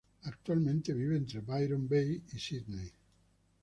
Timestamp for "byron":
1.41-1.87